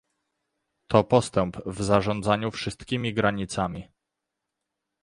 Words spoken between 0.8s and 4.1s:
To postęp w zarządzaniu wszystkimi granicami